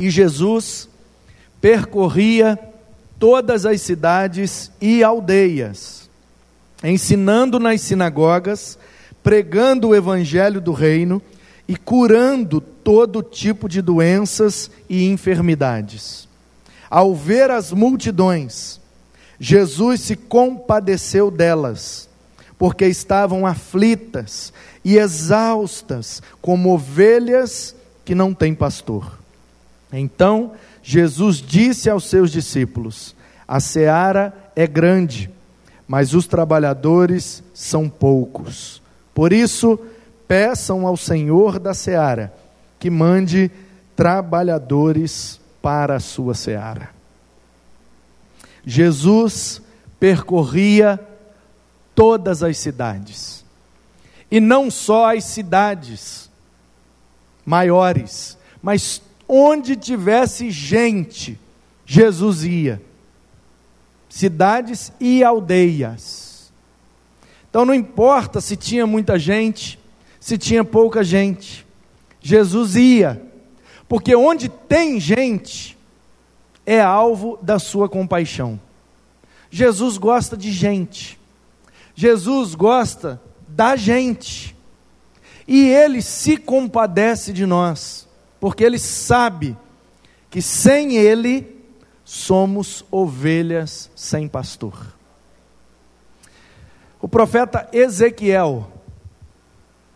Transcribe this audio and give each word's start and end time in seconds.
E 0.00 0.08
Jesus 0.08 0.88
percorria 1.60 2.58
todas 3.18 3.66
as 3.66 3.82
cidades 3.82 4.72
e 4.80 5.04
aldeias, 5.04 6.08
ensinando 6.82 7.60
nas 7.60 7.82
sinagogas, 7.82 8.78
pregando 9.22 9.88
o 9.88 9.94
evangelho 9.94 10.58
do 10.58 10.72
reino 10.72 11.20
e 11.68 11.76
curando 11.76 12.62
todo 12.62 13.22
tipo 13.22 13.68
de 13.68 13.82
doenças 13.82 14.70
e 14.88 15.04
enfermidades. 15.04 16.26
Ao 16.88 17.14
ver 17.14 17.50
as 17.50 17.70
multidões, 17.70 18.80
Jesus 19.38 20.00
se 20.00 20.16
compadeceu 20.16 21.30
delas, 21.30 22.08
porque 22.58 22.86
estavam 22.86 23.46
aflitas 23.46 24.50
e 24.82 24.96
exaustas, 24.96 26.22
como 26.40 26.72
ovelhas 26.72 27.76
que 28.02 28.14
não 28.14 28.32
têm 28.32 28.54
pastor. 28.54 29.19
Então 29.92 30.52
Jesus 30.82 31.38
disse 31.38 31.90
aos 31.90 32.04
seus 32.04 32.30
discípulos: 32.30 33.14
A 33.46 33.60
seara 33.60 34.32
é 34.54 34.66
grande, 34.66 35.30
mas 35.86 36.14
os 36.14 36.26
trabalhadores 36.26 37.42
são 37.52 37.88
poucos. 37.88 38.80
Por 39.14 39.32
isso, 39.32 39.78
peçam 40.28 40.86
ao 40.86 40.96
Senhor 40.96 41.58
da 41.58 41.74
seara 41.74 42.32
que 42.78 42.88
mande 42.88 43.50
trabalhadores 43.94 45.40
para 45.60 45.96
a 45.96 46.00
sua 46.00 46.34
seara. 46.34 46.90
Jesus 48.64 49.60
percorria 49.98 50.98
todas 51.94 52.42
as 52.42 52.56
cidades, 52.56 53.44
e 54.30 54.40
não 54.40 54.70
só 54.70 55.14
as 55.14 55.24
cidades 55.24 56.30
maiores, 57.44 58.38
mas 58.62 59.02
onde 59.32 59.76
tivesse 59.76 60.50
gente, 60.50 61.38
Jesus 61.86 62.44
ia. 62.44 62.82
Cidades 64.08 64.92
e 64.98 65.22
aldeias. 65.22 66.52
Então 67.48 67.64
não 67.64 67.72
importa 67.72 68.40
se 68.40 68.56
tinha 68.56 68.86
muita 68.88 69.16
gente, 69.18 69.78
se 70.18 70.36
tinha 70.36 70.64
pouca 70.64 71.04
gente. 71.04 71.64
Jesus 72.20 72.74
ia, 72.74 73.22
porque 73.88 74.14
onde 74.16 74.48
tem 74.48 74.98
gente, 74.98 75.78
é 76.66 76.80
alvo 76.80 77.38
da 77.40 77.58
sua 77.58 77.88
compaixão. 77.88 78.60
Jesus 79.48 79.96
gosta 79.96 80.36
de 80.36 80.52
gente, 80.52 81.18
Jesus 81.94 82.54
gosta 82.54 83.20
da 83.48 83.74
gente, 83.76 84.54
e 85.48 85.68
ele 85.68 86.02
se 86.02 86.36
compadece 86.36 87.32
de 87.32 87.46
nós, 87.46 88.06
porque 88.40 88.64
ele 88.64 88.78
sabe 88.78 89.56
que 90.30 90.40
sem 90.40 90.96
ele 90.96 91.60
somos 92.04 92.84
ovelhas 92.90 93.90
sem 93.94 94.26
pastor. 94.26 94.98
O 97.00 97.08
profeta 97.08 97.68
Ezequiel, 97.72 98.70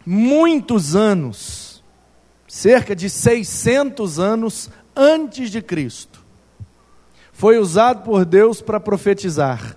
muitos 0.07 0.95
anos, 0.95 1.83
cerca 2.47 2.95
de 2.95 3.11
600 3.11 4.19
anos 4.19 4.71
antes 4.95 5.51
de 5.51 5.61
Cristo, 5.61 6.25
foi 7.33 7.59
usado 7.59 8.05
por 8.05 8.25
Deus 8.25 8.63
para 8.63 8.79
profetizar 8.79 9.77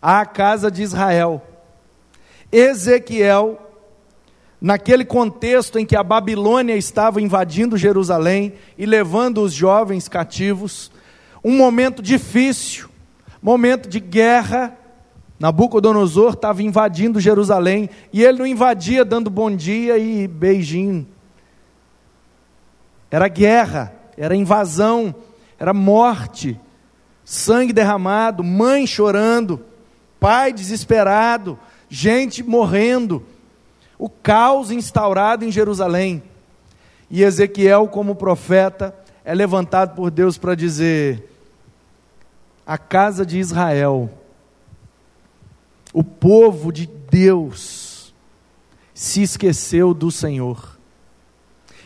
à 0.00 0.24
casa 0.24 0.70
de 0.70 0.82
Israel. 0.82 1.42
Ezequiel, 2.50 3.67
naquele 4.60 5.04
contexto 5.04 5.78
em 5.78 5.86
que 5.86 5.96
a 5.96 6.02
Babilônia 6.02 6.76
estava 6.76 7.20
invadindo 7.20 7.76
Jerusalém 7.76 8.54
e 8.76 8.84
levando 8.84 9.40
os 9.40 9.52
jovens 9.52 10.08
cativos, 10.08 10.90
um 11.44 11.56
momento 11.56 12.02
difícil, 12.02 12.88
momento 13.40 13.88
de 13.88 14.00
guerra, 14.00 14.76
Nabucodonosor 15.38 16.32
estava 16.32 16.62
invadindo 16.62 17.20
Jerusalém 17.20 17.88
e 18.12 18.24
ele 18.24 18.38
não 18.38 18.46
invadia 18.46 19.04
dando 19.04 19.30
bom 19.30 19.54
dia 19.54 19.96
e 19.96 20.26
beijinho. 20.26 21.06
Era 23.10 23.28
guerra, 23.28 23.94
era 24.16 24.34
invasão, 24.34 25.14
era 25.58 25.72
morte, 25.72 26.58
sangue 27.24 27.72
derramado, 27.72 28.42
mãe 28.42 28.84
chorando, 28.86 29.64
pai 30.18 30.52
desesperado, 30.52 31.56
gente 31.88 32.42
morrendo, 32.42 33.24
o 33.98 34.08
caos 34.08 34.70
instaurado 34.70 35.44
em 35.44 35.50
Jerusalém. 35.50 36.22
E 37.10 37.22
Ezequiel, 37.22 37.88
como 37.88 38.14
profeta, 38.14 38.94
é 39.24 39.34
levantado 39.34 39.94
por 39.94 40.10
Deus 40.10 40.38
para 40.38 40.54
dizer: 40.54 41.30
a 42.66 42.78
casa 42.78 43.26
de 43.26 43.38
Israel 43.38 44.10
o 45.92 46.04
povo 46.04 46.72
de 46.72 46.86
Deus 46.86 48.14
se 48.92 49.22
esqueceu 49.22 49.94
do 49.94 50.10
Senhor. 50.10 50.78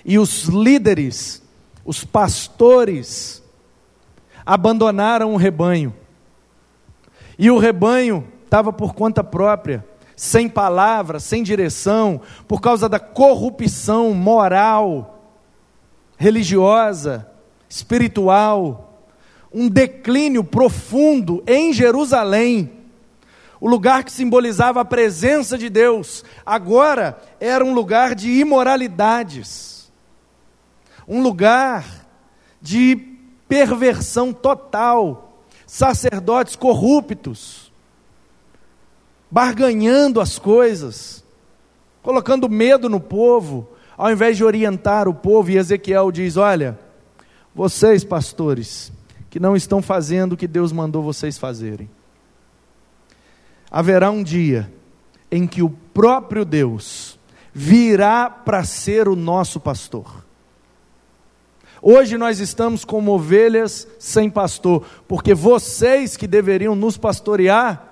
E 0.04 0.18
os 0.18 0.44
líderes, 0.44 1.42
os 1.84 2.04
pastores, 2.04 3.42
abandonaram 4.44 5.32
o 5.32 5.36
rebanho. 5.36 5.94
E 7.38 7.50
o 7.50 7.58
rebanho 7.58 8.26
estava 8.44 8.72
por 8.72 8.94
conta 8.94 9.22
própria, 9.22 9.86
sem 10.16 10.48
palavra, 10.48 11.18
sem 11.18 11.42
direção, 11.42 12.20
por 12.46 12.60
causa 12.60 12.88
da 12.88 12.98
corrupção 12.98 14.12
moral, 14.14 15.22
religiosa, 16.16 17.28
espiritual, 17.68 19.08
um 19.52 19.68
declínio 19.68 20.44
profundo 20.44 21.42
em 21.46 21.72
Jerusalém. 21.72 22.70
O 23.60 23.68
lugar 23.68 24.04
que 24.04 24.12
simbolizava 24.12 24.80
a 24.80 24.84
presença 24.84 25.56
de 25.56 25.70
Deus, 25.70 26.24
agora 26.44 27.20
era 27.38 27.64
um 27.64 27.72
lugar 27.72 28.14
de 28.14 28.30
imoralidades, 28.30 29.92
um 31.06 31.22
lugar 31.22 32.06
de 32.60 32.96
perversão 33.48 34.32
total, 34.32 35.44
sacerdotes 35.66 36.56
corruptos, 36.56 37.71
barganhando 39.32 40.20
as 40.20 40.38
coisas, 40.38 41.24
colocando 42.04 42.48
medo 42.48 42.88
no 42.88 43.00
povo, 43.00 43.66
ao 43.98 44.12
invés 44.12 44.36
de 44.36 44.44
orientar 44.44 45.08
o 45.08 45.14
povo, 45.14 45.50
e 45.50 45.56
Ezequiel 45.56 46.12
diz: 46.12 46.36
Olha, 46.36 46.78
vocês, 47.52 48.04
pastores, 48.04 48.92
que 49.28 49.40
não 49.40 49.56
estão 49.56 49.82
fazendo 49.82 50.34
o 50.34 50.36
que 50.36 50.46
Deus 50.46 50.70
mandou 50.70 51.02
vocês 51.02 51.36
fazerem 51.36 51.88
haverá 53.72 54.10
um 54.10 54.22
dia 54.22 54.70
em 55.30 55.46
que 55.46 55.62
o 55.62 55.70
próprio 55.70 56.44
Deus 56.44 57.18
virá 57.54 58.28
para 58.28 58.62
ser 58.64 59.08
o 59.08 59.16
nosso 59.16 59.58
pastor. 59.58 60.22
Hoje 61.80 62.18
nós 62.18 62.38
estamos 62.38 62.84
como 62.84 63.12
ovelhas 63.12 63.88
sem 63.98 64.28
pastor, 64.28 64.84
porque 65.08 65.34
vocês 65.34 66.18
que 66.18 66.26
deveriam 66.26 66.76
nos 66.76 66.98
pastorear, 66.98 67.91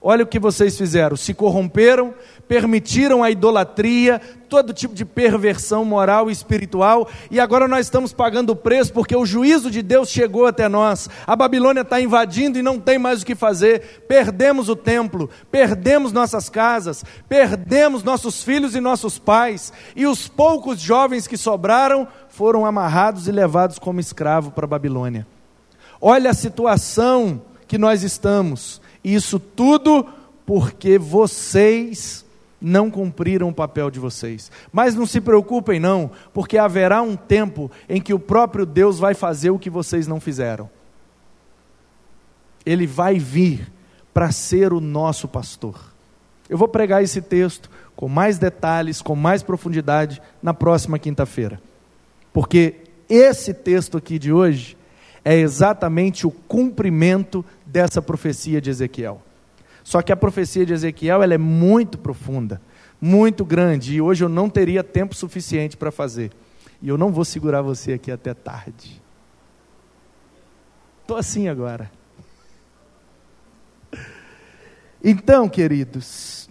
olha 0.00 0.24
o 0.24 0.26
que 0.26 0.38
vocês 0.38 0.76
fizeram: 0.76 1.16
se 1.16 1.34
corromperam, 1.34 2.14
permitiram 2.48 3.22
a 3.22 3.30
idolatria, 3.30 4.20
todo 4.48 4.72
tipo 4.72 4.94
de 4.94 5.04
perversão 5.04 5.84
moral 5.84 6.28
e 6.28 6.32
espiritual, 6.32 7.08
e 7.30 7.38
agora 7.38 7.68
nós 7.68 7.86
estamos 7.86 8.12
pagando 8.12 8.50
o 8.50 8.56
preço 8.56 8.92
porque 8.92 9.14
o 9.14 9.24
juízo 9.24 9.70
de 9.70 9.82
Deus 9.82 10.08
chegou 10.08 10.46
até 10.46 10.68
nós. 10.68 11.08
A 11.26 11.36
Babilônia 11.36 11.82
está 11.82 12.00
invadindo 12.00 12.58
e 12.58 12.62
não 12.62 12.80
tem 12.80 12.98
mais 12.98 13.22
o 13.22 13.26
que 13.26 13.34
fazer. 13.34 14.04
Perdemos 14.08 14.68
o 14.68 14.74
templo, 14.74 15.30
perdemos 15.50 16.12
nossas 16.12 16.48
casas, 16.48 17.04
perdemos 17.28 18.02
nossos 18.02 18.42
filhos 18.42 18.74
e 18.74 18.80
nossos 18.80 19.18
pais, 19.18 19.72
e 19.94 20.06
os 20.06 20.26
poucos 20.26 20.80
jovens 20.80 21.26
que 21.26 21.36
sobraram 21.36 22.08
foram 22.28 22.64
amarrados 22.66 23.28
e 23.28 23.32
levados 23.32 23.78
como 23.78 24.00
escravo 24.00 24.50
para 24.50 24.64
a 24.64 24.68
Babilônia. 24.68 25.26
Olha 26.00 26.30
a 26.30 26.34
situação 26.34 27.42
que 27.68 27.76
nós 27.76 28.02
estamos, 28.02 28.80
isso 29.02 29.38
tudo 29.38 30.06
porque 30.44 30.98
vocês 30.98 32.24
não 32.60 32.90
cumpriram 32.90 33.48
o 33.48 33.54
papel 33.54 33.90
de 33.90 33.98
vocês. 33.98 34.50
Mas 34.72 34.94
não 34.94 35.06
se 35.06 35.20
preocupem, 35.20 35.80
não, 35.80 36.10
porque 36.34 36.58
haverá 36.58 37.00
um 37.00 37.16
tempo 37.16 37.70
em 37.88 38.00
que 38.00 38.12
o 38.12 38.18
próprio 38.18 38.66
Deus 38.66 38.98
vai 38.98 39.14
fazer 39.14 39.50
o 39.50 39.58
que 39.58 39.70
vocês 39.70 40.06
não 40.06 40.20
fizeram. 40.20 40.68
Ele 42.66 42.86
vai 42.86 43.18
vir 43.18 43.72
para 44.12 44.30
ser 44.30 44.72
o 44.72 44.80
nosso 44.80 45.26
pastor. 45.26 45.90
Eu 46.48 46.58
vou 46.58 46.68
pregar 46.68 47.02
esse 47.02 47.22
texto 47.22 47.70
com 47.96 48.08
mais 48.08 48.38
detalhes, 48.38 49.00
com 49.00 49.14
mais 49.14 49.42
profundidade, 49.42 50.20
na 50.42 50.52
próxima 50.52 50.98
quinta-feira. 50.98 51.60
Porque 52.32 52.76
esse 53.08 53.54
texto 53.54 53.96
aqui 53.96 54.18
de 54.18 54.32
hoje 54.32 54.76
é 55.24 55.36
exatamente 55.36 56.26
o 56.26 56.30
cumprimento 56.30 57.44
dessa 57.66 58.00
profecia 58.00 58.60
de 58.60 58.70
Ezequiel. 58.70 59.22
Só 59.82 60.02
que 60.02 60.12
a 60.12 60.16
profecia 60.16 60.64
de 60.64 60.72
Ezequiel 60.72 61.22
ela 61.22 61.34
é 61.34 61.38
muito 61.38 61.98
profunda, 61.98 62.60
muito 63.00 63.44
grande, 63.44 63.94
e 63.94 64.00
hoje 64.00 64.24
eu 64.24 64.28
não 64.28 64.48
teria 64.48 64.84
tempo 64.84 65.14
suficiente 65.14 65.76
para 65.76 65.90
fazer. 65.90 66.30
E 66.82 66.88
eu 66.88 66.96
não 66.96 67.10
vou 67.10 67.24
segurar 67.24 67.62
você 67.62 67.92
aqui 67.92 68.10
até 68.10 68.32
tarde. 68.32 69.00
estou 71.02 71.16
assim 71.16 71.48
agora. 71.48 71.90
Então, 75.02 75.48
queridos, 75.48 76.48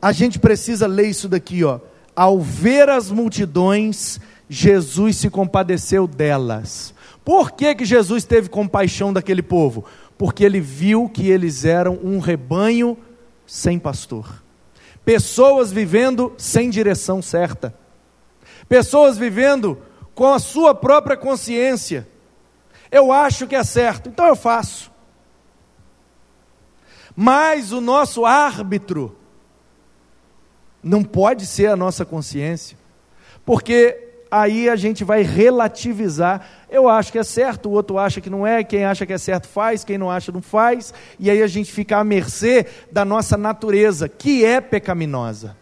a 0.00 0.12
gente 0.12 0.38
precisa 0.38 0.86
ler 0.86 1.08
isso 1.08 1.28
daqui, 1.28 1.64
ó. 1.64 1.80
Ao 2.14 2.40
ver 2.40 2.88
as 2.88 3.10
multidões, 3.10 4.20
Jesus 4.48 5.16
se 5.16 5.30
compadeceu 5.30 6.06
delas. 6.06 6.93
Por 7.24 7.52
que, 7.52 7.74
que 7.74 7.84
Jesus 7.84 8.24
teve 8.24 8.48
compaixão 8.48 9.12
daquele 9.12 9.42
povo? 9.42 9.84
Porque 10.18 10.44
ele 10.44 10.60
viu 10.60 11.08
que 11.08 11.30
eles 11.30 11.64
eram 11.64 11.98
um 12.02 12.18
rebanho 12.18 12.98
sem 13.46 13.78
pastor. 13.78 14.42
Pessoas 15.04 15.72
vivendo 15.72 16.34
sem 16.36 16.70
direção 16.70 17.22
certa. 17.22 17.74
Pessoas 18.68 19.18
vivendo 19.18 19.78
com 20.14 20.32
a 20.32 20.38
sua 20.38 20.74
própria 20.74 21.16
consciência. 21.16 22.06
Eu 22.90 23.10
acho 23.10 23.46
que 23.46 23.56
é 23.56 23.64
certo, 23.64 24.08
então 24.08 24.26
eu 24.26 24.36
faço. 24.36 24.92
Mas 27.16 27.72
o 27.72 27.80
nosso 27.80 28.24
árbitro 28.24 29.16
não 30.82 31.02
pode 31.02 31.46
ser 31.46 31.66
a 31.66 31.76
nossa 31.76 32.04
consciência, 32.04 32.76
porque 33.44 34.04
aí 34.30 34.68
a 34.68 34.76
gente 34.76 35.04
vai 35.04 35.22
relativizar. 35.22 36.46
Eu 36.74 36.88
acho 36.88 37.12
que 37.12 37.18
é 37.20 37.22
certo, 37.22 37.68
o 37.68 37.72
outro 37.72 37.98
acha 37.98 38.20
que 38.20 38.28
não 38.28 38.44
é, 38.44 38.64
quem 38.64 38.84
acha 38.84 39.06
que 39.06 39.12
é 39.12 39.18
certo 39.18 39.46
faz, 39.46 39.84
quem 39.84 39.96
não 39.96 40.10
acha 40.10 40.32
não 40.32 40.42
faz, 40.42 40.92
e 41.20 41.30
aí 41.30 41.40
a 41.40 41.46
gente 41.46 41.70
fica 41.70 41.98
à 41.98 42.02
mercê 42.02 42.66
da 42.90 43.04
nossa 43.04 43.36
natureza, 43.36 44.08
que 44.08 44.44
é 44.44 44.60
pecaminosa. 44.60 45.56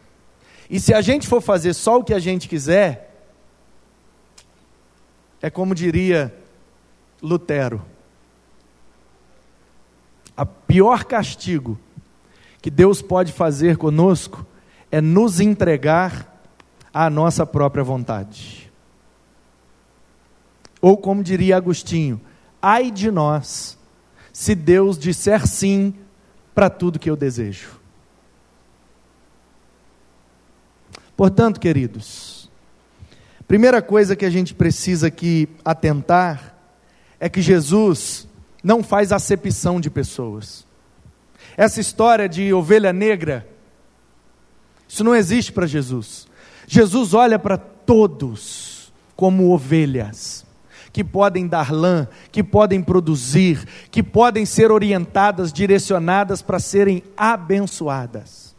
E 0.71 0.81
se 0.81 0.95
a 0.95 1.03
gente 1.03 1.29
for 1.29 1.43
fazer 1.43 1.75
só 1.75 1.99
o 1.99 2.03
que 2.03 2.15
a 2.15 2.19
gente 2.19 2.49
quiser, 2.49 3.27
é 5.43 5.51
como 5.51 5.75
diria 5.75 6.35
Lutero: 7.21 7.85
a 10.35 10.47
pior 10.47 11.05
castigo 11.05 11.79
que 12.63 12.71
Deus 12.71 13.03
pode 13.03 13.35
fazer 13.35 13.77
conosco 13.77 14.47
é 14.91 14.99
nos 14.99 15.41
entregar 15.41 16.43
à 16.91 17.11
nossa 17.11 17.45
própria 17.45 17.85
vontade. 17.85 18.72
Ou 20.83 20.99
como 20.99 21.23
diria 21.23 21.57
Agostinho, 21.57 22.21
ai 22.61 22.91
de 22.91 23.11
nós, 23.11 23.79
se 24.33 24.55
Deus 24.55 24.99
disser 24.99 25.47
sim 25.47 25.95
para 26.55 26.69
tudo 26.69 26.99
que 26.99 27.09
eu 27.09 27.17
desejo. 27.17 27.81
Portanto, 31.17 31.61
queridos, 31.61 32.51
primeira 33.47 33.81
coisa 33.81 34.17
que 34.17 34.25
a 34.25 34.31
gente 34.31 34.53
precisa 34.55 35.07
aqui 35.07 35.49
atentar 35.65 36.59
é 37.21 37.29
que 37.29 37.41
Jesus 37.41 38.27
não 38.63 38.83
faz 38.83 39.13
acepção 39.13 39.81
de 39.81 39.89
pessoas. 39.89 40.67
Essa 41.57 41.81
história 41.81 42.29
de 42.29 42.53
ovelha 42.53 42.93
negra, 42.93 43.47
isso 44.89 45.05
não 45.05 45.15
existe 45.15 45.53
para 45.53 45.67
Jesus. 45.67 46.27
Jesus 46.67 47.15
olha 47.15 47.39
para 47.39 47.57
todos 47.57 48.93
como 49.15 49.53
ovelhas, 49.53 50.45
que 50.93 51.03
podem 51.03 51.47
dar 51.47 51.73
lã, 51.73 52.07
que 52.31 52.43
podem 52.43 52.83
produzir, 52.83 53.67
que 53.91 54.03
podem 54.03 54.45
ser 54.45 54.71
orientadas, 54.71 55.53
direcionadas 55.53 56.43
para 56.43 56.59
serem 56.59 57.03
abençoadas. 57.17 58.55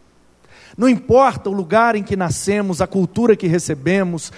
Não 0.75 0.89
importa 0.89 1.49
o 1.49 1.53
lugar 1.53 1.95
em 1.95 2.01
que 2.01 2.15
nascemos, 2.15 2.81
a 2.81 2.87
cultura 2.87 3.35
que 3.35 3.47
recebemos, 3.47 4.31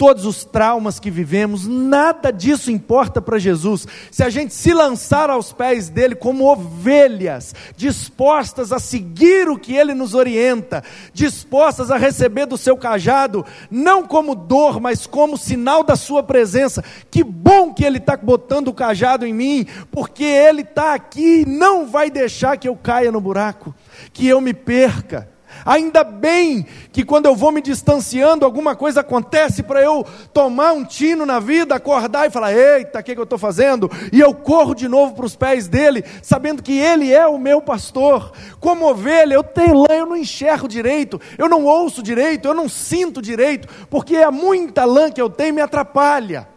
todos 0.00 0.24
os 0.24 0.46
traumas 0.46 0.98
que 0.98 1.10
vivemos, 1.10 1.66
nada 1.66 2.32
disso 2.32 2.70
importa 2.70 3.20
para 3.20 3.38
Jesus. 3.38 3.86
Se 4.10 4.24
a 4.24 4.30
gente 4.30 4.54
se 4.54 4.72
lançar 4.72 5.28
aos 5.28 5.52
pés 5.52 5.90
dele 5.90 6.14
como 6.14 6.50
ovelhas, 6.50 7.54
dispostas 7.76 8.72
a 8.72 8.78
seguir 8.78 9.50
o 9.50 9.58
que 9.58 9.76
ele 9.76 9.92
nos 9.92 10.14
orienta, 10.14 10.82
dispostas 11.12 11.90
a 11.90 11.98
receber 11.98 12.46
do 12.46 12.56
seu 12.56 12.78
cajado, 12.78 13.44
não 13.70 14.06
como 14.06 14.34
dor, 14.34 14.80
mas 14.80 15.06
como 15.06 15.36
sinal 15.36 15.84
da 15.84 15.96
sua 15.96 16.22
presença. 16.22 16.82
Que 17.10 17.22
bom 17.22 17.74
que 17.74 17.84
ele 17.84 17.98
está 17.98 18.16
botando 18.16 18.68
o 18.68 18.74
cajado 18.74 19.26
em 19.26 19.34
mim, 19.34 19.66
porque 19.90 20.24
ele 20.24 20.62
está 20.62 20.94
aqui 20.94 21.42
e 21.42 21.46
não 21.46 21.86
vai 21.86 22.10
deixar 22.10 22.56
que 22.56 22.66
eu 22.66 22.74
caia 22.74 23.12
no 23.12 23.20
buraco, 23.20 23.74
que 24.14 24.26
eu 24.26 24.40
me 24.40 24.54
perca. 24.54 25.28
Ainda 25.64 26.02
bem 26.02 26.66
que 26.92 27.04
quando 27.04 27.26
eu 27.26 27.34
vou 27.34 27.52
me 27.52 27.60
distanciando, 27.60 28.44
alguma 28.44 28.74
coisa 28.74 29.00
acontece 29.00 29.62
para 29.62 29.82
eu 29.82 30.04
tomar 30.32 30.72
um 30.72 30.84
tino 30.84 31.24
na 31.26 31.38
vida, 31.38 31.74
acordar 31.74 32.26
e 32.26 32.30
falar: 32.30 32.52
eita, 32.52 33.00
o 33.00 33.02
que, 33.02 33.14
que 33.14 33.20
eu 33.20 33.24
estou 33.24 33.38
fazendo? 33.38 33.90
E 34.12 34.20
eu 34.20 34.34
corro 34.34 34.74
de 34.74 34.88
novo 34.88 35.14
para 35.14 35.26
os 35.26 35.36
pés 35.36 35.68
dele, 35.68 36.04
sabendo 36.22 36.62
que 36.62 36.78
ele 36.78 37.12
é 37.12 37.26
o 37.26 37.38
meu 37.38 37.60
pastor. 37.60 38.32
Como 38.58 38.88
ovelha, 38.88 39.34
eu 39.34 39.44
tenho 39.44 39.74
lã, 39.74 39.88
eu 39.90 40.06
não 40.06 40.16
enxergo 40.16 40.68
direito, 40.68 41.20
eu 41.36 41.48
não 41.48 41.64
ouço 41.64 42.02
direito, 42.02 42.46
eu 42.46 42.54
não 42.54 42.68
sinto 42.68 43.22
direito, 43.22 43.68
porque 43.88 44.16
é 44.16 44.30
muita 44.30 44.84
lã 44.84 45.10
que 45.10 45.20
eu 45.20 45.30
tenho 45.30 45.54
me 45.54 45.60
atrapalha. 45.60 46.48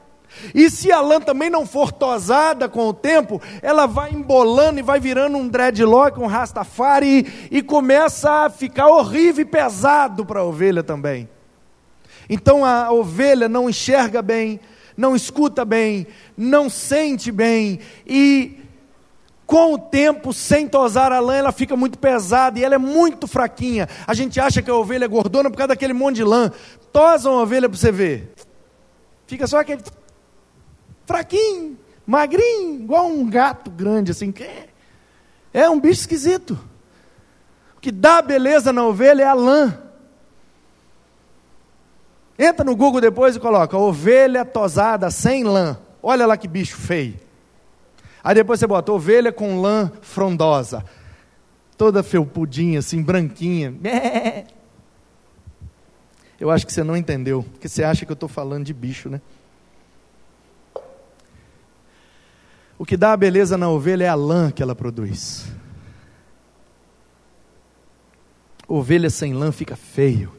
E 0.53 0.69
se 0.69 0.91
a 0.91 1.01
lã 1.01 1.19
também 1.19 1.49
não 1.49 1.65
for 1.65 1.91
tosada 1.91 2.67
com 2.67 2.87
o 2.87 2.93
tempo, 2.93 3.41
ela 3.61 3.85
vai 3.85 4.11
embolando 4.11 4.79
e 4.79 4.83
vai 4.83 4.99
virando 4.99 5.37
um 5.37 5.47
dreadlock, 5.47 6.19
um 6.19 6.25
rastafari, 6.25 7.49
e, 7.51 7.61
começa 7.61 8.45
a 8.45 8.49
ficar 8.49 8.87
horrível 8.87 9.43
e 9.43 9.45
pesado 9.45 10.25
para 10.25 10.41
a 10.41 10.43
ovelha 10.43 10.83
também. 10.83 11.29
Então 12.29 12.65
a 12.65 12.91
ovelha 12.91 13.49
não 13.49 13.69
enxerga 13.69 14.21
bem, 14.21 14.59
não 14.95 15.15
escuta 15.15 15.65
bem, 15.65 16.07
não 16.37 16.69
sente 16.69 17.31
bem, 17.31 17.79
e 18.05 18.59
com 19.45 19.73
o 19.73 19.77
tempo, 19.77 20.33
sem 20.33 20.67
tosar 20.67 21.11
a 21.11 21.19
lã, 21.19 21.35
ela 21.35 21.51
fica 21.51 21.75
muito 21.75 21.99
pesada 21.99 22.57
e 22.57 22.63
ela 22.63 22.75
é 22.75 22.79
muito 22.79 23.27
fraquinha. 23.27 23.87
A 24.07 24.13
gente 24.13 24.39
acha 24.39 24.61
que 24.61 24.71
a 24.71 24.75
ovelha 24.75 25.05
é 25.05 25.07
gordona 25.07 25.49
por 25.49 25.57
causa 25.57 25.69
daquele 25.69 25.93
monte 25.93 26.15
de 26.15 26.23
lã. 26.23 26.51
Tosa 26.91 27.29
uma 27.29 27.41
ovelha 27.41 27.69
para 27.69 27.77
você 27.77 27.91
ver. 27.91 28.33
Fica 29.27 29.45
só 29.45 29.59
aquele 29.59 29.83
fraquinho, 31.05 31.77
magrinho, 32.05 32.81
igual 32.81 33.07
um 33.07 33.29
gato 33.29 33.69
grande, 33.69 34.11
assim. 34.11 34.33
É 35.53 35.69
um 35.69 35.79
bicho 35.79 36.01
esquisito. 36.01 36.59
O 37.77 37.79
que 37.79 37.91
dá 37.91 38.21
beleza 38.21 38.71
na 38.73 38.85
ovelha 38.85 39.23
é 39.23 39.27
a 39.27 39.33
lã. 39.33 39.79
Entra 42.37 42.65
no 42.65 42.75
Google 42.75 42.99
depois 43.01 43.35
e 43.35 43.39
coloca 43.39 43.77
ovelha 43.77 44.43
tosada 44.43 45.09
sem 45.11 45.43
lã. 45.43 45.77
Olha 46.01 46.25
lá 46.25 46.35
que 46.35 46.47
bicho 46.47 46.75
feio. 46.75 47.19
Aí 48.23 48.33
depois 48.35 48.59
você 48.59 48.65
bota 48.65 48.91
ovelha 48.91 49.31
com 49.31 49.61
lã 49.61 49.91
frondosa. 50.01 50.83
Toda 51.77 52.01
felpudinha, 52.01 52.79
assim, 52.79 53.01
branquinha. 53.01 53.73
Eu 56.39 56.49
acho 56.49 56.65
que 56.65 56.73
você 56.73 56.83
não 56.83 56.97
entendeu, 56.97 57.43
porque 57.51 57.69
você 57.69 57.83
acha 57.85 58.05
que 58.05 58.11
eu 58.11 58.15
estou 58.15 58.27
falando 58.27 58.65
de 58.65 58.73
bicho, 58.73 59.07
né? 59.07 59.21
O 62.83 62.85
que 62.85 62.97
dá 62.97 63.13
a 63.13 63.17
beleza 63.17 63.57
na 63.57 63.69
ovelha 63.69 64.03
é 64.03 64.09
a 64.09 64.13
lã 64.13 64.51
que 64.51 64.61
ela 64.61 64.75
produz. 64.75 65.45
Ovelha 68.67 69.09
sem 69.09 69.33
lã 69.33 69.53
fica 69.53 69.77
feio. 69.77 70.33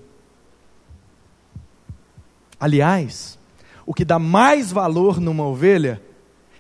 Aliás, 2.60 3.38
o 3.86 3.94
que 3.94 4.04
dá 4.04 4.18
mais 4.18 4.70
valor 4.70 5.18
numa 5.18 5.42
ovelha 5.46 6.02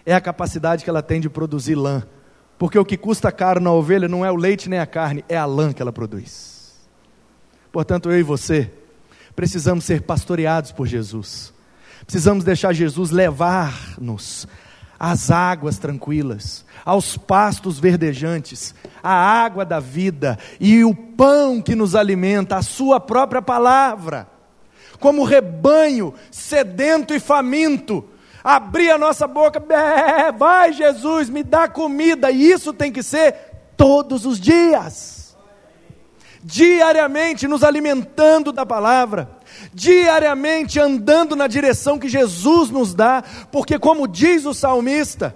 é 0.06 0.14
a 0.14 0.22
capacidade 0.22 0.84
que 0.84 0.88
ela 0.88 1.02
tem 1.02 1.20
de 1.20 1.28
produzir 1.28 1.74
lã. 1.74 2.02
Porque 2.58 2.78
o 2.78 2.84
que 2.84 2.96
custa 2.96 3.30
caro 3.30 3.60
na 3.60 3.70
ovelha 3.70 4.08
não 4.08 4.24
é 4.24 4.32
o 4.32 4.36
leite 4.36 4.70
nem 4.70 4.78
a 4.78 4.86
carne, 4.86 5.22
é 5.28 5.36
a 5.36 5.44
lã 5.44 5.70
que 5.70 5.82
ela 5.82 5.92
produz. 5.92 6.80
Portanto, 7.70 8.10
eu 8.10 8.18
e 8.18 8.22
você 8.22 8.72
precisamos 9.36 9.84
ser 9.84 10.00
pastoreados 10.00 10.72
por 10.72 10.86
Jesus. 10.86 11.52
Precisamos 12.06 12.42
deixar 12.42 12.72
Jesus 12.72 13.10
levar-nos 13.10 14.48
às 14.98 15.30
águas 15.30 15.78
tranquilas, 15.78 16.64
aos 16.84 17.16
pastos 17.16 17.78
verdejantes, 17.78 18.74
à 19.02 19.12
água 19.12 19.64
da 19.64 19.80
vida 19.80 20.38
e 20.60 20.84
o 20.84 20.94
pão 20.94 21.60
que 21.60 21.74
nos 21.74 21.94
alimenta, 21.94 22.56
a 22.56 22.62
Sua 22.62 23.00
própria 23.00 23.42
palavra. 23.42 24.28
Como 25.00 25.24
rebanho 25.24 26.14
sedento 26.30 27.12
e 27.12 27.20
faminto, 27.20 28.04
abrir 28.42 28.90
a 28.90 28.98
nossa 28.98 29.26
boca, 29.26 29.62
vai 30.36 30.72
Jesus, 30.72 31.28
me 31.28 31.42
dá 31.42 31.68
comida, 31.68 32.30
e 32.30 32.50
isso 32.50 32.72
tem 32.72 32.92
que 32.92 33.02
ser 33.02 33.34
todos 33.76 34.24
os 34.24 34.38
dias, 34.38 35.36
diariamente 36.42 37.48
nos 37.48 37.64
alimentando 37.64 38.52
da 38.52 38.64
palavra 38.64 39.30
diariamente 39.72 40.78
andando 40.78 41.34
na 41.36 41.46
direção 41.46 41.98
que 41.98 42.08
Jesus 42.08 42.70
nos 42.70 42.94
dá, 42.94 43.22
porque, 43.50 43.78
como 43.78 44.08
diz 44.08 44.44
o 44.44 44.54
salmista, 44.54 45.34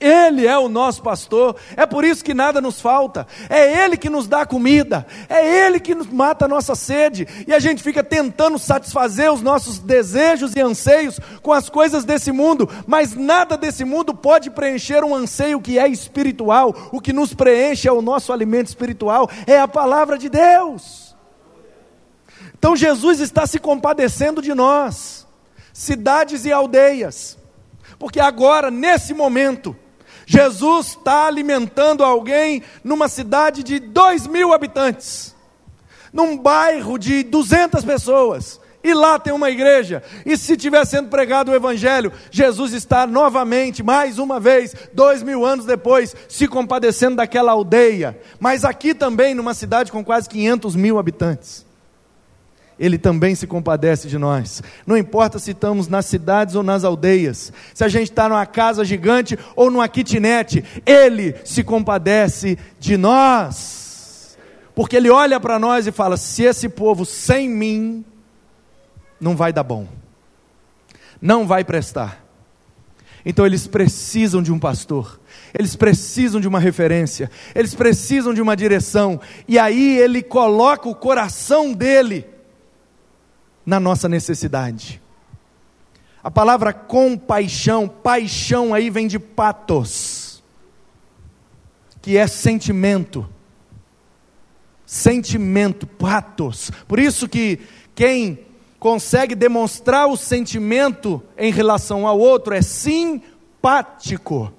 Ele 0.00 0.46
é 0.46 0.58
o 0.58 0.68
nosso 0.68 1.02
pastor, 1.02 1.56
é 1.76 1.86
por 1.86 2.04
isso 2.04 2.24
que 2.24 2.34
nada 2.34 2.60
nos 2.60 2.80
falta, 2.80 3.26
é 3.48 3.84
Ele 3.84 3.96
que 3.96 4.10
nos 4.10 4.26
dá 4.26 4.44
comida, 4.44 5.06
é 5.28 5.66
Ele 5.66 5.80
que 5.80 5.94
nos 5.94 6.08
mata 6.08 6.44
a 6.44 6.48
nossa 6.48 6.74
sede, 6.74 7.26
e 7.46 7.54
a 7.54 7.58
gente 7.58 7.82
fica 7.82 8.02
tentando 8.02 8.58
satisfazer 8.58 9.32
os 9.32 9.40
nossos 9.40 9.78
desejos 9.78 10.54
e 10.56 10.60
anseios 10.60 11.18
com 11.42 11.52
as 11.52 11.68
coisas 11.68 12.04
desse 12.04 12.32
mundo, 12.32 12.68
mas 12.86 13.14
nada 13.14 13.56
desse 13.56 13.84
mundo 13.84 14.14
pode 14.14 14.50
preencher 14.50 15.04
um 15.04 15.14
anseio 15.14 15.60
que 15.60 15.78
é 15.78 15.88
espiritual, 15.88 16.74
o 16.92 17.00
que 17.00 17.12
nos 17.12 17.32
preenche 17.32 17.88
é 17.88 17.92
o 17.92 18.02
nosso 18.02 18.32
alimento 18.32 18.68
espiritual, 18.68 19.30
é 19.46 19.58
a 19.58 19.68
palavra 19.68 20.18
de 20.18 20.28
Deus. 20.28 21.03
Então 22.58 22.74
Jesus 22.74 23.20
está 23.20 23.46
se 23.46 23.58
compadecendo 23.58 24.40
de 24.40 24.54
nós, 24.54 25.26
cidades 25.72 26.44
e 26.44 26.52
aldeias, 26.52 27.36
porque 27.98 28.20
agora, 28.20 28.70
nesse 28.70 29.12
momento, 29.12 29.76
Jesus 30.26 30.88
está 30.88 31.26
alimentando 31.26 32.02
alguém 32.02 32.62
numa 32.82 33.08
cidade 33.08 33.62
de 33.62 33.78
dois 33.78 34.26
mil 34.26 34.52
habitantes, 34.52 35.34
num 36.12 36.36
bairro 36.38 36.98
de 36.98 37.22
200 37.22 37.84
pessoas, 37.84 38.60
e 38.82 38.92
lá 38.92 39.18
tem 39.18 39.32
uma 39.32 39.50
igreja, 39.50 40.02
e 40.26 40.36
se 40.36 40.52
estiver 40.52 40.84
sendo 40.86 41.08
pregado 41.08 41.50
o 41.50 41.54
Evangelho, 41.54 42.12
Jesus 42.30 42.72
está 42.72 43.06
novamente, 43.06 43.82
mais 43.82 44.18
uma 44.18 44.38
vez, 44.38 44.74
dois 44.92 45.22
mil 45.22 45.44
anos 45.44 45.64
depois, 45.64 46.14
se 46.28 46.46
compadecendo 46.46 47.16
daquela 47.16 47.52
aldeia, 47.52 48.18
mas 48.38 48.64
aqui 48.64 48.94
também, 48.94 49.34
numa 49.34 49.54
cidade 49.54 49.90
com 49.90 50.04
quase 50.04 50.28
500 50.28 50.76
mil 50.76 50.98
habitantes. 50.98 51.64
Ele 52.78 52.98
também 52.98 53.34
se 53.34 53.46
compadece 53.46 54.08
de 54.08 54.18
nós. 54.18 54.62
Não 54.86 54.96
importa 54.96 55.38
se 55.38 55.52
estamos 55.52 55.86
nas 55.86 56.06
cidades 56.06 56.54
ou 56.54 56.62
nas 56.62 56.82
aldeias, 56.82 57.52
se 57.72 57.84
a 57.84 57.88
gente 57.88 58.10
está 58.10 58.28
numa 58.28 58.44
casa 58.46 58.84
gigante 58.84 59.38
ou 59.54 59.70
numa 59.70 59.88
kitnet, 59.88 60.64
Ele 60.84 61.36
se 61.44 61.62
compadece 61.62 62.58
de 62.80 62.96
nós. 62.96 64.36
Porque 64.74 64.96
Ele 64.96 65.08
olha 65.08 65.38
para 65.38 65.58
nós 65.58 65.86
e 65.86 65.92
fala: 65.92 66.16
se 66.16 66.42
esse 66.42 66.68
povo 66.68 67.04
sem 67.04 67.48
mim, 67.48 68.04
não 69.20 69.36
vai 69.36 69.52
dar 69.52 69.62
bom, 69.62 69.86
não 71.22 71.46
vai 71.46 71.64
prestar. 71.64 72.24
Então 73.24 73.46
eles 73.46 73.66
precisam 73.66 74.42
de 74.42 74.52
um 74.52 74.58
pastor, 74.58 75.18
eles 75.56 75.74
precisam 75.76 76.40
de 76.40 76.48
uma 76.48 76.58
referência, 76.58 77.30
eles 77.54 77.74
precisam 77.74 78.34
de 78.34 78.42
uma 78.42 78.54
direção, 78.54 79.18
e 79.48 79.58
aí 79.58 79.96
ele 79.96 80.22
coloca 80.22 80.88
o 80.88 80.94
coração 80.94 81.72
dele 81.72 82.33
na 83.64 83.80
nossa 83.80 84.08
necessidade. 84.08 85.00
A 86.22 86.30
palavra 86.30 86.72
compaixão, 86.72 87.86
paixão 87.86 88.72
aí 88.72 88.88
vem 88.88 89.06
de 89.06 89.18
patos, 89.18 90.42
que 92.00 92.16
é 92.16 92.26
sentimento. 92.26 93.28
Sentimento, 94.86 95.86
patos. 95.86 96.70
Por 96.86 96.98
isso 96.98 97.28
que 97.28 97.60
quem 97.94 98.38
consegue 98.78 99.34
demonstrar 99.34 100.06
o 100.08 100.16
sentimento 100.16 101.22
em 101.36 101.52
relação 101.52 102.06
ao 102.06 102.18
outro 102.18 102.54
é 102.54 102.62
simpático. 102.62 104.52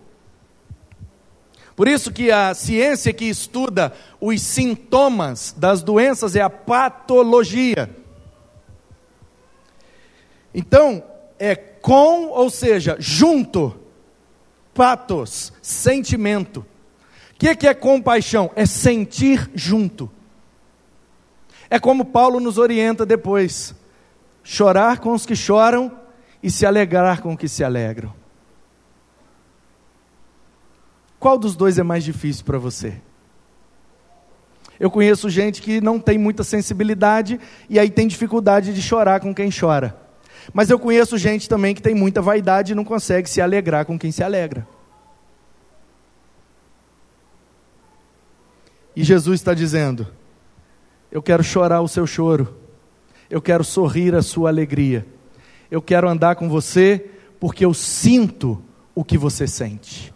Por 1.75 1.87
isso 1.87 2.11
que 2.11 2.31
a 2.31 2.53
ciência 2.53 3.11
que 3.11 3.25
estuda 3.25 3.93
os 4.19 4.41
sintomas 4.41 5.53
das 5.57 5.83
doenças 5.83 6.35
é 6.35 6.41
a 6.41 6.49
patologia. 6.49 7.89
Então, 10.57 11.03
é 11.37 11.53
com, 11.53 12.29
ou 12.29 12.49
seja, 12.49 12.95
junto, 12.97 13.77
patos, 14.73 15.51
sentimento. 15.61 16.65
O 17.31 17.37
que, 17.37 17.53
que 17.57 17.67
é 17.67 17.73
compaixão? 17.73 18.49
É 18.55 18.65
sentir 18.65 19.51
junto. 19.53 20.09
É 21.69 21.77
como 21.77 22.05
Paulo 22.05 22.39
nos 22.39 22.57
orienta 22.57 23.05
depois: 23.05 23.75
chorar 24.45 24.99
com 24.99 25.11
os 25.11 25.25
que 25.25 25.35
choram 25.35 25.91
e 26.41 26.49
se 26.49 26.65
alegrar 26.65 27.21
com 27.21 27.33
os 27.33 27.37
que 27.37 27.49
se 27.49 27.61
alegram. 27.61 28.13
Qual 31.19 31.37
dos 31.37 31.53
dois 31.53 31.77
é 31.77 31.83
mais 31.83 32.05
difícil 32.05 32.45
para 32.45 32.57
você? 32.57 33.01
Eu 34.79 34.89
conheço 34.89 35.29
gente 35.29 35.61
que 35.61 35.81
não 35.81 35.99
tem 35.99 36.17
muita 36.17 36.45
sensibilidade 36.45 37.41
e 37.69 37.77
aí 37.77 37.89
tem 37.89 38.07
dificuldade 38.07 38.73
de 38.73 38.81
chorar 38.81 39.19
com 39.19 39.35
quem 39.35 39.49
chora. 39.51 40.04
Mas 40.53 40.69
eu 40.69 40.79
conheço 40.79 41.17
gente 41.17 41.49
também 41.49 41.73
que 41.73 41.81
tem 41.81 41.95
muita 41.95 42.21
vaidade 42.21 42.71
e 42.71 42.75
não 42.75 42.83
consegue 42.83 43.29
se 43.29 43.41
alegrar 43.41 43.85
com 43.85 43.97
quem 43.97 44.11
se 44.11 44.23
alegra. 44.23 44.67
E 48.95 49.03
Jesus 49.03 49.39
está 49.39 49.53
dizendo: 49.53 50.07
Eu 51.11 51.21
quero 51.21 51.43
chorar 51.43 51.81
o 51.81 51.87
seu 51.87 52.07
choro, 52.07 52.55
eu 53.29 53.41
quero 53.41 53.63
sorrir 53.63 54.15
a 54.15 54.21
sua 54.21 54.49
alegria, 54.49 55.05
eu 55.69 55.81
quero 55.81 56.07
andar 56.07 56.35
com 56.35 56.47
você 56.47 57.05
porque 57.39 57.65
eu 57.65 57.73
sinto 57.73 58.63
o 58.93 59.03
que 59.03 59.17
você 59.17 59.45
sente. 59.45 60.13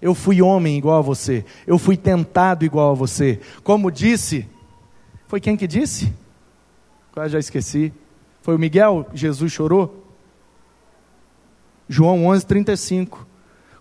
Eu 0.00 0.14
fui 0.14 0.40
homem 0.40 0.78
igual 0.78 0.98
a 0.98 1.02
você, 1.02 1.44
eu 1.66 1.76
fui 1.78 1.96
tentado 1.96 2.64
igual 2.64 2.92
a 2.92 2.94
você. 2.94 3.40
Como 3.62 3.90
disse, 3.90 4.48
foi 5.26 5.40
quem 5.40 5.56
que 5.56 5.66
disse? 5.66 6.12
Quase 7.12 7.32
já 7.32 7.38
esqueci. 7.38 7.92
Foi 8.42 8.54
o 8.54 8.58
Miguel? 8.58 9.06
Jesus 9.12 9.52
chorou? 9.52 10.06
João 11.88 12.26
11, 12.26 12.46
35. 12.46 13.26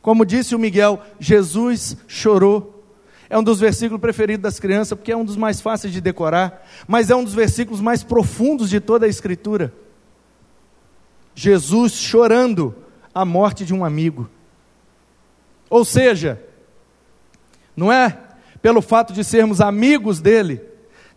Como 0.01 0.25
disse 0.25 0.55
o 0.55 0.59
Miguel, 0.59 1.01
Jesus 1.19 1.95
chorou. 2.07 2.83
É 3.29 3.37
um 3.37 3.43
dos 3.43 3.59
versículos 3.59 4.01
preferidos 4.01 4.41
das 4.41 4.59
crianças, 4.59 4.97
porque 4.97 5.11
é 5.11 5.17
um 5.17 5.23
dos 5.23 5.35
mais 5.35 5.61
fáceis 5.61 5.93
de 5.93 6.01
decorar, 6.01 6.65
mas 6.87 7.11
é 7.11 7.15
um 7.15 7.23
dos 7.23 7.35
versículos 7.35 7.79
mais 7.79 8.03
profundos 8.03 8.69
de 8.69 8.79
toda 8.79 9.05
a 9.05 9.09
Escritura. 9.09 9.71
Jesus 11.35 11.93
chorando 11.93 12.75
a 13.13 13.23
morte 13.23 13.63
de 13.63 13.73
um 13.73 13.85
amigo. 13.85 14.29
Ou 15.69 15.85
seja, 15.85 16.41
não 17.75 17.93
é 17.93 18.17
pelo 18.61 18.81
fato 18.81 19.13
de 19.13 19.23
sermos 19.23 19.61
amigos 19.61 20.19
dele, 20.19 20.61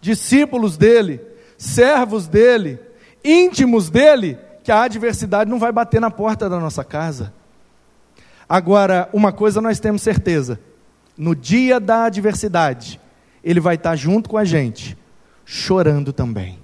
discípulos 0.00 0.76
dele, 0.76 1.20
servos 1.56 2.28
dele, 2.28 2.78
íntimos 3.24 3.90
dele, 3.90 4.38
que 4.62 4.70
a 4.72 4.82
adversidade 4.82 5.50
não 5.50 5.58
vai 5.58 5.72
bater 5.72 6.00
na 6.00 6.10
porta 6.10 6.48
da 6.48 6.58
nossa 6.58 6.84
casa. 6.84 7.32
Agora, 8.48 9.08
uma 9.12 9.32
coisa 9.32 9.60
nós 9.60 9.80
temos 9.80 10.02
certeza: 10.02 10.60
no 11.16 11.34
dia 11.34 11.80
da 11.80 12.04
adversidade, 12.04 13.00
ele 13.42 13.60
vai 13.60 13.74
estar 13.74 13.96
junto 13.96 14.28
com 14.28 14.38
a 14.38 14.44
gente, 14.44 14.96
chorando 15.44 16.12
também. 16.12 16.58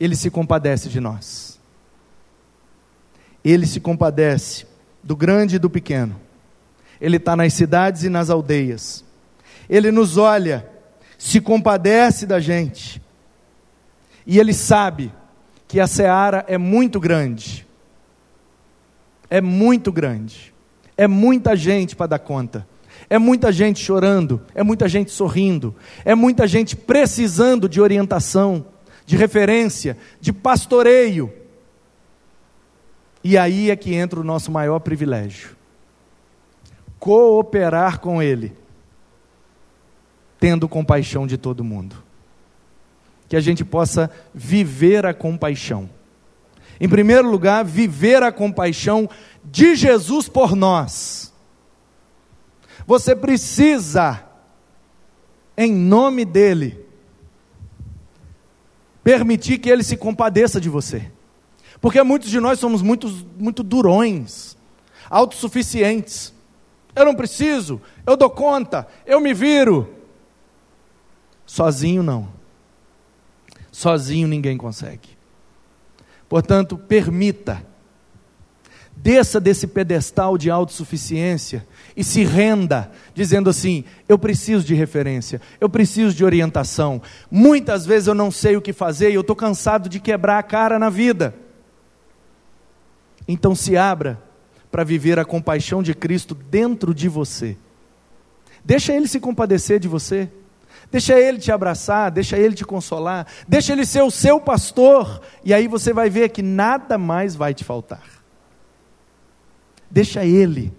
Ele 0.00 0.16
se 0.16 0.30
compadece 0.30 0.88
de 0.88 1.00
nós. 1.00 1.60
Ele 3.44 3.66
se 3.66 3.78
compadece 3.78 4.66
do 5.02 5.14
grande 5.14 5.56
e 5.56 5.58
do 5.58 5.68
pequeno. 5.68 6.18
Ele 7.00 7.18
está 7.18 7.36
nas 7.36 7.52
cidades 7.52 8.02
e 8.02 8.08
nas 8.08 8.30
aldeias. 8.30 9.04
Ele 9.68 9.90
nos 9.90 10.16
olha, 10.16 10.68
se 11.18 11.40
compadece 11.40 12.26
da 12.26 12.40
gente. 12.40 13.02
E 14.26 14.38
ele 14.38 14.54
sabe 14.54 15.12
que 15.68 15.80
a 15.80 15.86
seara 15.86 16.44
é 16.48 16.56
muito 16.56 16.98
grande. 16.98 17.66
É 19.28 19.40
muito 19.40 19.92
grande. 19.92 20.54
É 20.96 21.06
muita 21.06 21.56
gente 21.56 21.96
para 21.96 22.06
dar 22.06 22.18
conta. 22.18 22.66
É 23.10 23.18
muita 23.18 23.52
gente 23.52 23.84
chorando, 23.84 24.40
é 24.54 24.62
muita 24.62 24.88
gente 24.88 25.10
sorrindo, 25.10 25.74
é 26.04 26.14
muita 26.14 26.46
gente 26.46 26.74
precisando 26.74 27.68
de 27.68 27.80
orientação, 27.80 28.64
de 29.04 29.16
referência, 29.16 29.98
de 30.20 30.32
pastoreio. 30.32 31.30
E 33.22 33.36
aí 33.36 33.70
é 33.70 33.76
que 33.76 33.94
entra 33.94 34.20
o 34.20 34.24
nosso 34.24 34.50
maior 34.50 34.78
privilégio: 34.78 35.54
cooperar 36.98 38.00
com 38.00 38.22
Ele, 38.22 38.56
tendo 40.38 40.68
compaixão 40.68 41.26
de 41.26 41.36
todo 41.36 41.64
mundo 41.64 42.03
que 43.34 43.38
a 43.38 43.40
gente 43.40 43.64
possa 43.64 44.08
viver 44.32 45.04
a 45.04 45.12
compaixão. 45.12 45.90
Em 46.78 46.88
primeiro 46.88 47.28
lugar, 47.28 47.64
viver 47.64 48.22
a 48.22 48.30
compaixão 48.30 49.10
de 49.44 49.74
Jesus 49.74 50.28
por 50.28 50.54
nós. 50.54 51.34
Você 52.86 53.16
precisa, 53.16 54.22
em 55.56 55.72
nome 55.72 56.24
dEle, 56.24 56.86
permitir 59.02 59.58
que 59.58 59.68
Ele 59.68 59.82
se 59.82 59.96
compadeça 59.96 60.60
de 60.60 60.68
você. 60.68 61.10
Porque 61.80 62.00
muitos 62.04 62.30
de 62.30 62.38
nós 62.38 62.60
somos 62.60 62.82
muito, 62.82 63.08
muito 63.36 63.64
durões, 63.64 64.56
autossuficientes. 65.10 66.32
Eu 66.94 67.04
não 67.04 67.16
preciso, 67.16 67.82
eu 68.06 68.16
dou 68.16 68.30
conta, 68.30 68.86
eu 69.04 69.20
me 69.20 69.34
viro. 69.34 69.92
Sozinho 71.44 72.00
não. 72.00 72.43
Sozinho 73.74 74.28
ninguém 74.28 74.56
consegue. 74.56 75.08
Portanto, 76.28 76.78
permita. 76.78 77.66
Desça 78.96 79.40
desse 79.40 79.66
pedestal 79.66 80.38
de 80.38 80.48
autossuficiência 80.48 81.66
e 81.96 82.04
se 82.04 82.22
renda, 82.22 82.92
dizendo 83.12 83.50
assim: 83.50 83.82
eu 84.08 84.16
preciso 84.16 84.64
de 84.64 84.76
referência, 84.76 85.40
eu 85.60 85.68
preciso 85.68 86.14
de 86.14 86.24
orientação. 86.24 87.02
Muitas 87.28 87.84
vezes 87.84 88.06
eu 88.06 88.14
não 88.14 88.30
sei 88.30 88.56
o 88.56 88.62
que 88.62 88.72
fazer 88.72 89.10
e 89.10 89.14
eu 89.14 89.22
estou 89.22 89.34
cansado 89.34 89.88
de 89.88 89.98
quebrar 89.98 90.38
a 90.38 90.42
cara 90.44 90.78
na 90.78 90.88
vida. 90.88 91.34
Então 93.26 93.56
se 93.56 93.76
abra 93.76 94.22
para 94.70 94.84
viver 94.84 95.18
a 95.18 95.24
compaixão 95.24 95.82
de 95.82 95.94
Cristo 95.94 96.32
dentro 96.32 96.94
de 96.94 97.08
você. 97.08 97.56
Deixa 98.64 98.92
Ele 98.92 99.08
se 99.08 99.18
compadecer 99.18 99.80
de 99.80 99.88
você. 99.88 100.30
Deixa 100.94 101.18
Ele 101.18 101.38
te 101.38 101.50
abraçar, 101.50 102.08
deixa 102.08 102.38
Ele 102.38 102.54
te 102.54 102.64
consolar, 102.64 103.26
deixa 103.48 103.72
Ele 103.72 103.84
ser 103.84 104.02
o 104.04 104.12
seu 104.12 104.38
pastor, 104.40 105.20
e 105.44 105.52
aí 105.52 105.66
você 105.66 105.92
vai 105.92 106.08
ver 106.08 106.28
que 106.28 106.40
nada 106.40 106.96
mais 106.96 107.34
vai 107.34 107.52
te 107.52 107.64
faltar. 107.64 108.04
Deixa 109.90 110.24
Ele, 110.24 110.72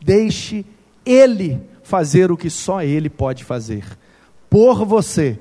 deixe 0.00 0.64
Ele 1.04 1.60
fazer 1.82 2.30
o 2.30 2.36
que 2.36 2.48
só 2.48 2.80
Ele 2.80 3.10
pode 3.10 3.42
fazer, 3.42 3.84
por 4.48 4.84
você. 4.84 5.36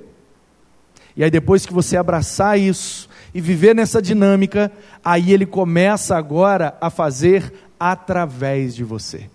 E 1.15 1.23
aí, 1.23 1.29
depois 1.29 1.67
que 1.67 1.73
você 1.73 1.97
abraçar 1.97 2.59
isso 2.59 3.07
e 3.31 3.39
viver 3.39 3.75
nessa 3.75 4.01
dinâmica, 4.01 4.71
aí 5.03 5.31
Ele 5.31 5.45
começa 5.45 6.17
agora 6.17 6.75
a 6.81 6.89
fazer 6.89 7.53
através 7.79 8.73
de 8.73 8.83
você. 8.83 9.29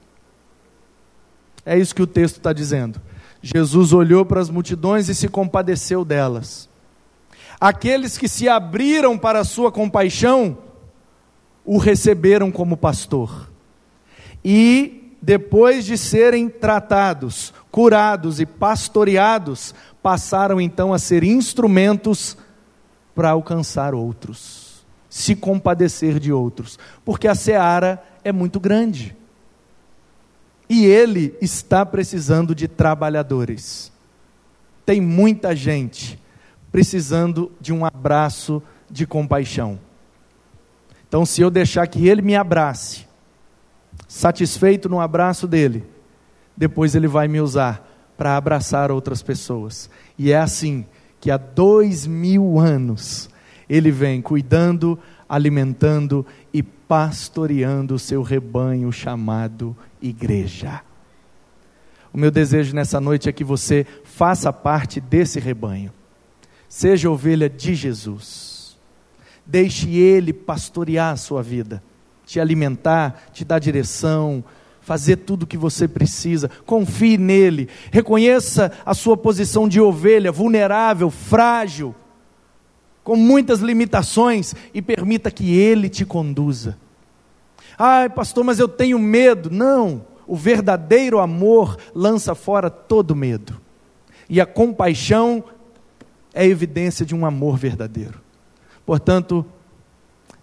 É 1.64 1.78
isso 1.78 1.94
que 1.94 2.02
o 2.02 2.08
texto 2.08 2.38
está 2.38 2.52
dizendo. 2.52 3.00
Jesus 3.42 3.92
olhou 3.92 4.24
para 4.24 4.40
as 4.40 4.50
multidões 4.50 5.08
e 5.08 5.14
se 5.14 5.28
compadeceu 5.28 6.04
delas. 6.04 6.68
Aqueles 7.60 8.16
que 8.16 8.28
se 8.28 8.48
abriram 8.48 9.18
para 9.18 9.40
a 9.40 9.44
sua 9.44 9.70
compaixão, 9.70 10.58
o 11.64 11.78
receberam 11.78 12.50
como 12.50 12.76
pastor. 12.76 13.50
E, 14.44 15.14
depois 15.20 15.84
de 15.84 15.96
serem 15.98 16.48
tratados, 16.48 17.52
curados 17.70 18.40
e 18.40 18.46
pastoreados, 18.46 19.74
passaram 20.02 20.60
então 20.60 20.92
a 20.92 20.98
ser 20.98 21.22
instrumentos 21.22 22.36
para 23.14 23.30
alcançar 23.30 23.94
outros, 23.94 24.84
se 25.08 25.36
compadecer 25.36 26.18
de 26.18 26.32
outros, 26.32 26.78
porque 27.04 27.28
a 27.28 27.34
seara 27.34 28.02
é 28.24 28.32
muito 28.32 28.58
grande. 28.58 29.16
E 30.70 30.86
ele 30.86 31.36
está 31.40 31.84
precisando 31.84 32.54
de 32.54 32.68
trabalhadores. 32.68 33.90
Tem 34.86 35.00
muita 35.00 35.54
gente 35.56 36.16
precisando 36.70 37.50
de 37.60 37.72
um 37.72 37.84
abraço 37.84 38.62
de 38.88 39.04
compaixão. 39.04 39.80
Então, 41.08 41.26
se 41.26 41.42
eu 41.42 41.50
deixar 41.50 41.88
que 41.88 42.06
ele 42.06 42.22
me 42.22 42.36
abrace, 42.36 43.04
satisfeito 44.06 44.88
no 44.88 45.00
abraço 45.00 45.48
dele, 45.48 45.84
depois 46.56 46.94
ele 46.94 47.08
vai 47.08 47.26
me 47.26 47.40
usar 47.40 47.84
para 48.16 48.36
abraçar 48.36 48.92
outras 48.92 49.24
pessoas. 49.24 49.90
E 50.16 50.30
é 50.30 50.38
assim 50.38 50.86
que 51.20 51.32
há 51.32 51.36
dois 51.36 52.06
mil 52.06 52.60
anos 52.60 53.28
ele 53.68 53.90
vem 53.90 54.22
cuidando, 54.22 54.96
alimentando 55.28 56.24
e 56.54 56.62
pastoreando 56.62 57.94
o 57.94 57.98
seu 57.98 58.22
rebanho 58.22 58.92
chamado 58.92 59.76
igreja. 60.02 60.82
O 62.12 62.18
meu 62.18 62.30
desejo 62.30 62.74
nessa 62.74 63.00
noite 63.00 63.28
é 63.28 63.32
que 63.32 63.44
você 63.44 63.86
faça 64.04 64.52
parte 64.52 65.00
desse 65.00 65.38
rebanho. 65.38 65.92
Seja 66.68 67.10
ovelha 67.10 67.48
de 67.48 67.74
Jesus. 67.74 68.76
Deixe 69.46 69.90
Ele 69.96 70.32
pastorear 70.32 71.12
a 71.12 71.16
sua 71.16 71.42
vida, 71.42 71.82
te 72.24 72.40
alimentar, 72.40 73.30
te 73.32 73.44
dar 73.44 73.58
direção, 73.58 74.44
fazer 74.80 75.16
tudo 75.16 75.44
o 75.44 75.46
que 75.46 75.56
você 75.56 75.86
precisa. 75.86 76.50
Confie 76.66 77.16
nele. 77.16 77.68
Reconheça 77.90 78.72
a 78.84 78.94
sua 78.94 79.16
posição 79.16 79.68
de 79.68 79.80
ovelha, 79.80 80.32
vulnerável, 80.32 81.10
frágil 81.10 81.94
com 83.02 83.16
muitas 83.16 83.60
limitações, 83.60 84.54
e 84.72 84.80
permita 84.80 85.30
que 85.30 85.56
Ele 85.56 85.88
te 85.88 86.04
conduza. 86.04 86.78
Ai, 87.82 88.10
pastor, 88.10 88.44
mas 88.44 88.58
eu 88.58 88.68
tenho 88.68 88.98
medo. 88.98 89.50
Não, 89.50 90.04
o 90.26 90.36
verdadeiro 90.36 91.18
amor 91.18 91.78
lança 91.94 92.34
fora 92.34 92.68
todo 92.68 93.16
medo, 93.16 93.58
e 94.28 94.40
a 94.40 94.46
compaixão 94.46 95.42
é 96.34 96.46
evidência 96.46 97.06
de 97.06 97.14
um 97.14 97.24
amor 97.24 97.56
verdadeiro. 97.56 98.20
Portanto, 98.84 99.46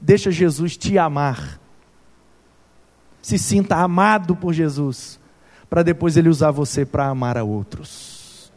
deixa 0.02 0.32
Jesus 0.32 0.76
te 0.76 0.98
amar. 0.98 1.60
Se 3.22 3.38
sinta 3.38 3.76
amado 3.76 4.36
por 4.36 4.54
Jesus, 4.54 5.20
para 5.70 5.84
depois 5.84 6.18
ele 6.18 6.30
usar 6.30 6.52
você 6.52 6.86
para 6.86 7.08
amar 7.08 7.38
a 7.38 7.44
outros. 7.44 8.52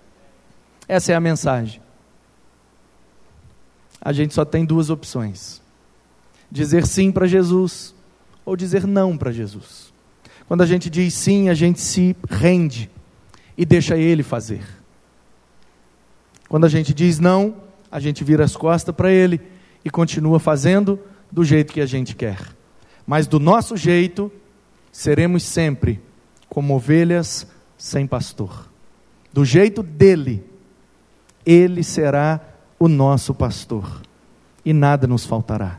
Essa 0.88 1.12
é 1.12 1.14
a 1.14 1.20
mensagem 1.20 1.82
a 4.00 4.12
gente 4.12 4.32
só 4.32 4.44
tem 4.44 4.64
duas 4.64 4.88
opções: 4.88 5.60
dizer 6.50 6.86
sim 6.86 7.12
para 7.12 7.26
Jesus 7.26 7.94
ou 8.44 8.56
dizer 8.56 8.86
não 8.86 9.16
para 9.16 9.32
Jesus. 9.32 9.92
Quando 10.46 10.62
a 10.62 10.66
gente 10.66 10.90
diz 10.90 11.14
sim, 11.14 11.48
a 11.48 11.54
gente 11.54 11.80
se 11.80 12.16
rende 12.28 12.90
e 13.56 13.64
deixa 13.64 13.96
Ele 13.96 14.22
fazer. 14.22 14.62
Quando 16.48 16.64
a 16.64 16.68
gente 16.68 16.92
diz 16.92 17.18
não, 17.18 17.54
a 17.90 18.00
gente 18.00 18.24
vira 18.24 18.44
as 18.44 18.56
costas 18.56 18.94
para 18.94 19.12
Ele 19.12 19.40
e 19.84 19.90
continua 19.90 20.40
fazendo 20.40 20.98
do 21.30 21.44
jeito 21.44 21.72
que 21.72 21.80
a 21.80 21.86
gente 21.86 22.16
quer. 22.16 22.40
Mas 23.06 23.26
do 23.26 23.38
nosso 23.38 23.76
jeito, 23.76 24.30
seremos 24.90 25.42
sempre 25.42 26.00
como 26.48 26.74
ovelhas 26.74 27.46
sem 27.78 28.06
pastor. 28.06 28.68
Do 29.32 29.44
jeito 29.44 29.82
dele, 29.82 30.44
Ele 31.46 31.84
será 31.84 32.40
o 32.78 32.88
nosso 32.88 33.34
pastor, 33.34 34.02
e 34.64 34.72
nada 34.72 35.06
nos 35.06 35.24
faltará. 35.24 35.78